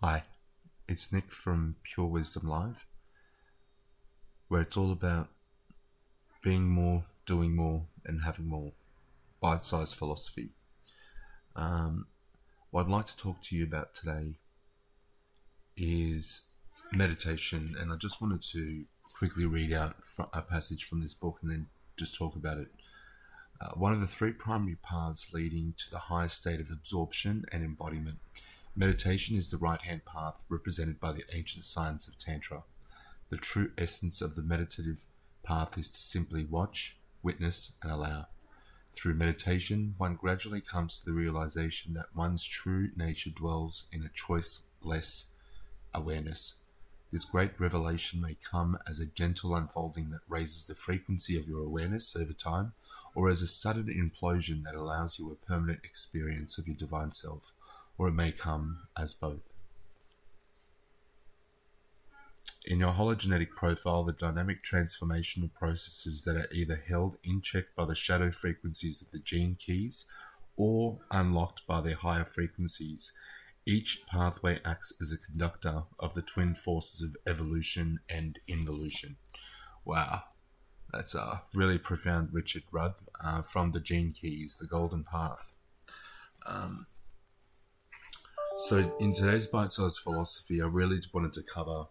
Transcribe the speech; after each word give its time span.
Hi, 0.00 0.22
it's 0.86 1.12
Nick 1.12 1.32
from 1.32 1.74
Pure 1.82 2.06
Wisdom 2.06 2.48
Live, 2.48 2.86
where 4.46 4.60
it's 4.60 4.76
all 4.76 4.92
about 4.92 5.26
being 6.40 6.68
more, 6.70 7.02
doing 7.26 7.56
more, 7.56 7.82
and 8.06 8.22
having 8.22 8.46
more. 8.46 8.70
Bite 9.40 9.66
sized 9.66 9.96
philosophy. 9.96 10.50
Um, 11.56 12.06
what 12.70 12.82
I'd 12.82 12.92
like 12.92 13.06
to 13.08 13.16
talk 13.16 13.42
to 13.42 13.56
you 13.56 13.64
about 13.64 13.96
today 13.96 14.38
is 15.76 16.42
meditation, 16.92 17.74
and 17.76 17.92
I 17.92 17.96
just 17.96 18.22
wanted 18.22 18.42
to 18.52 18.84
quickly 19.18 19.46
read 19.46 19.72
out 19.72 19.96
a 20.32 20.42
passage 20.42 20.84
from 20.84 21.00
this 21.00 21.14
book 21.14 21.38
and 21.42 21.50
then 21.50 21.66
just 21.96 22.16
talk 22.16 22.36
about 22.36 22.58
it. 22.58 22.68
Uh, 23.60 23.70
one 23.70 23.92
of 23.92 24.00
the 24.00 24.06
three 24.06 24.30
primary 24.30 24.76
paths 24.80 25.32
leading 25.32 25.74
to 25.76 25.90
the 25.90 25.98
highest 25.98 26.36
state 26.36 26.60
of 26.60 26.70
absorption 26.70 27.44
and 27.50 27.64
embodiment 27.64 28.18
Meditation 28.78 29.36
is 29.36 29.48
the 29.48 29.56
right 29.56 29.80
hand 29.80 30.04
path 30.04 30.44
represented 30.48 31.00
by 31.00 31.10
the 31.10 31.24
ancient 31.32 31.64
science 31.64 32.06
of 32.06 32.16
Tantra. 32.16 32.62
The 33.28 33.36
true 33.36 33.72
essence 33.76 34.22
of 34.22 34.36
the 34.36 34.42
meditative 34.42 35.04
path 35.42 35.76
is 35.76 35.90
to 35.90 35.98
simply 35.98 36.44
watch, 36.44 36.96
witness, 37.20 37.72
and 37.82 37.90
allow. 37.90 38.28
Through 38.92 39.14
meditation, 39.14 39.96
one 39.98 40.14
gradually 40.14 40.60
comes 40.60 41.00
to 41.00 41.06
the 41.06 41.12
realization 41.12 41.92
that 41.94 42.14
one's 42.14 42.44
true 42.44 42.90
nature 42.94 43.30
dwells 43.30 43.86
in 43.90 44.04
a 44.04 44.10
choiceless 44.10 45.24
awareness. 45.92 46.54
This 47.10 47.24
great 47.24 47.58
revelation 47.58 48.20
may 48.20 48.36
come 48.36 48.78
as 48.86 49.00
a 49.00 49.06
gentle 49.06 49.56
unfolding 49.56 50.10
that 50.10 50.20
raises 50.28 50.68
the 50.68 50.76
frequency 50.76 51.36
of 51.36 51.48
your 51.48 51.64
awareness 51.64 52.14
over 52.14 52.32
time, 52.32 52.74
or 53.16 53.28
as 53.28 53.42
a 53.42 53.48
sudden 53.48 53.86
implosion 53.86 54.62
that 54.62 54.76
allows 54.76 55.18
you 55.18 55.32
a 55.32 55.46
permanent 55.46 55.80
experience 55.82 56.58
of 56.58 56.68
your 56.68 56.76
divine 56.76 57.10
self 57.10 57.54
or 57.98 58.08
it 58.08 58.12
may 58.12 58.32
come 58.32 58.78
as 58.96 59.12
both. 59.12 59.42
In 62.64 62.80
your 62.80 62.92
hologenetic 62.92 63.50
profile, 63.50 64.04
the 64.04 64.12
dynamic 64.12 64.62
transformational 64.62 65.52
processes 65.52 66.22
that 66.22 66.36
are 66.36 66.48
either 66.52 66.82
held 66.88 67.16
in 67.24 67.40
check 67.42 67.64
by 67.76 67.84
the 67.84 67.94
shadow 67.94 68.30
frequencies 68.30 69.02
of 69.02 69.10
the 69.10 69.18
gene 69.18 69.56
keys 69.58 70.06
or 70.56 70.98
unlocked 71.10 71.66
by 71.66 71.80
their 71.80 71.94
higher 71.94 72.24
frequencies. 72.24 73.12
Each 73.64 74.02
pathway 74.06 74.60
acts 74.64 74.92
as 75.00 75.12
a 75.12 75.18
conductor 75.18 75.84
of 75.98 76.14
the 76.14 76.22
twin 76.22 76.54
forces 76.54 77.02
of 77.02 77.16
evolution 77.26 78.00
and 78.08 78.38
involution. 78.48 79.16
Wow, 79.84 80.22
that's 80.92 81.14
a 81.14 81.42
really 81.54 81.78
profound 81.78 82.30
Richard 82.32 82.64
Rudd 82.72 82.94
uh, 83.22 83.42
from 83.42 83.72
the 83.72 83.80
Gene 83.80 84.12
Keys, 84.12 84.56
The 84.58 84.66
Golden 84.66 85.04
Path. 85.04 85.52
Um, 86.46 86.86
so, 88.58 88.92
in 88.98 89.14
today's 89.14 89.46
bite 89.46 89.70
sized 89.70 90.00
philosophy, 90.00 90.60
I 90.60 90.66
really 90.66 91.00
wanted 91.12 91.32
to 91.34 91.42
cover 91.42 91.84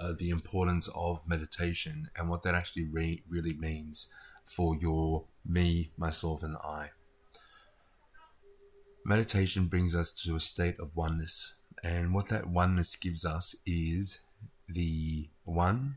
uh, 0.00 0.12
the 0.18 0.30
importance 0.30 0.88
of 0.94 1.20
meditation 1.28 2.08
and 2.16 2.30
what 2.30 2.42
that 2.44 2.54
actually 2.54 2.84
re- 2.84 3.22
really 3.28 3.52
means 3.52 4.08
for 4.46 4.74
your 4.74 5.26
me, 5.46 5.90
myself, 5.98 6.42
and 6.42 6.56
I. 6.56 6.92
Meditation 9.04 9.66
brings 9.66 9.94
us 9.94 10.14
to 10.24 10.34
a 10.34 10.40
state 10.40 10.80
of 10.80 10.96
oneness, 10.96 11.56
and 11.82 12.14
what 12.14 12.30
that 12.30 12.48
oneness 12.48 12.96
gives 12.96 13.26
us 13.26 13.54
is 13.66 14.20
the 14.66 15.28
one 15.44 15.96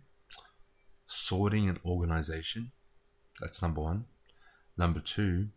sorting 1.05 1.69
and 1.69 1.79
organization. 1.85 2.71
That's 3.39 3.61
number 3.61 3.79
one. 3.79 4.05
Number 4.77 4.99
two 4.99 5.47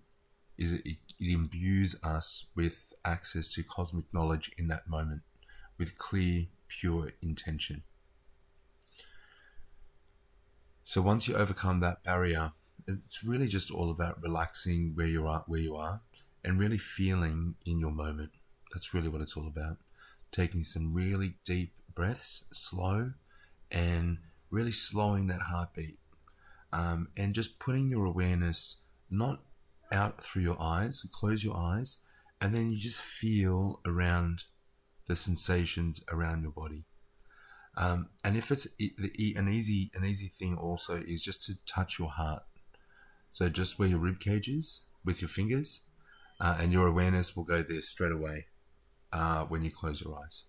is 0.57 0.75
it, 0.75 0.87
it 0.87 0.99
imbues 1.33 1.97
us 2.05 2.47
with 2.55 2.90
access 3.05 3.53
to 3.55 3.63
cosmic 3.63 4.13
knowledge 4.13 4.51
in 4.59 4.69
that 4.69 4.89
moment 4.89 5.23
with 5.79 5.97
clear, 5.99 6.47
pure 6.69 7.13
intention. 7.23 7.83
So 10.85 11.01
once 11.01 11.29
you 11.29 11.37
overcome 11.37 11.81
that 11.81 12.03
barrier, 12.03 12.53
it's 12.87 13.23
really 13.23 13.49
just 13.49 13.71
all 13.71 13.91
about 13.91 14.23
relaxing 14.23 14.93
where 14.95 15.07
you 15.07 15.27
are, 15.27 15.45
where 15.47 15.61
you 15.61 15.77
are, 15.77 16.01
and 16.45 16.59
really 16.59 16.79
feeling 16.79 17.55
in 17.65 17.79
your 17.79 17.93
moment. 17.93 18.31
That's 18.73 18.93
really 18.93 19.09
what 19.09 19.21
it's 19.21 19.37
all 19.37 19.47
about. 19.47 19.79
Taking 20.33 20.65
some 20.65 20.93
really 20.93 21.35
deep 21.45 21.75
breaths, 21.95 22.45
slow, 22.53 23.13
and 23.71 24.19
really 24.51 24.73
slowing 24.73 25.29
that 25.29 25.43
heartbeat, 25.43 25.99
um, 26.73 27.09
and 27.17 27.35
just 27.35 27.59
putting 27.59 27.89
your 27.89 28.05
awareness 28.05 28.77
not 29.11 29.41
out 29.93 30.25
through 30.25 30.43
your 30.43 30.61
eyes. 30.61 31.05
Close 31.13 31.45
your 31.45 31.57
eyes 31.57 31.99
and 32.41 32.55
then 32.55 32.71
you 32.71 32.79
just 32.79 33.01
feel 33.01 33.81
around 33.87 34.45
the 35.09 35.17
sensations 35.17 36.03
around 36.11 36.43
your 36.43 36.53
body. 36.53 36.85
Um, 37.77 38.11
and 38.25 38.37
if 38.37 38.51
it's 38.51 38.67
an 38.79 39.49
easy 39.49 39.91
an 39.95 40.05
easy 40.05 40.29
thing 40.29 40.57
also 40.57 41.03
is 41.07 41.23
just 41.23 41.45
to 41.45 41.55
touch 41.67 41.99
your 41.99 42.11
heart. 42.11 42.43
So 43.33 43.49
just 43.49 43.79
where 43.79 43.89
your 43.89 43.99
rib 43.99 44.21
cage 44.21 44.49
is 44.49 44.81
with 45.05 45.21
your 45.23 45.29
fingers, 45.29 45.83
uh, 46.41 46.57
and 46.59 46.73
your 46.73 46.87
awareness 46.87 47.37
will 47.37 47.45
go 47.45 47.63
there 47.63 47.83
straight 47.83 48.13
away 48.13 48.47
uh, 49.13 49.45
when 49.45 49.63
you 49.63 49.71
close 49.71 50.01
your 50.01 50.19
eyes. 50.19 50.45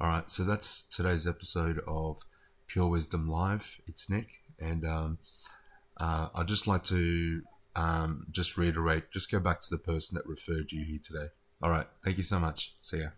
All 0.00 0.08
right, 0.08 0.30
so 0.30 0.44
that's 0.44 0.84
today's 0.90 1.26
episode 1.26 1.80
of 1.86 2.18
Pure 2.66 2.88
Wisdom 2.88 3.28
Live. 3.28 3.78
It's 3.86 4.10
Nick, 4.10 4.28
and 4.58 4.84
um, 4.84 5.18
uh, 5.98 6.28
I'd 6.34 6.48
just 6.48 6.66
like 6.66 6.84
to 6.84 7.42
um, 7.76 8.26
just 8.30 8.56
reiterate, 8.56 9.10
just 9.10 9.30
go 9.30 9.40
back 9.40 9.60
to 9.62 9.70
the 9.70 9.78
person 9.78 10.16
that 10.16 10.26
referred 10.26 10.72
you 10.72 10.84
here 10.84 11.00
today. 11.02 11.28
All 11.62 11.70
right. 11.70 11.86
Thank 12.02 12.16
you 12.16 12.22
so 12.22 12.38
much. 12.38 12.74
See 12.82 12.98
ya. 12.98 13.08